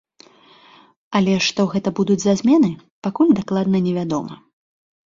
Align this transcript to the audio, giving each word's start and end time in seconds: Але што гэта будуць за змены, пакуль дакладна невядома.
Але 1.19 1.33
што 1.49 1.61
гэта 1.75 1.89
будуць 2.01 2.17
за 2.27 2.33
змены, 2.43 2.73
пакуль 3.11 3.35
дакладна 3.43 3.77
невядома. 3.91 4.33